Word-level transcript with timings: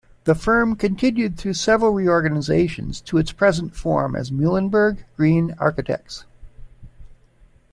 The 0.23 0.33
firm 0.33 0.77
continued 0.77 1.37
through 1.37 1.53
several 1.53 1.91
reorganizations 1.91 3.01
to 3.01 3.19
its 3.19 3.31
present 3.31 3.75
form 3.75 4.15
as 4.15 4.31
Muhlenberg 4.31 5.05
Greene 5.15 5.53
Architects. 5.59 6.25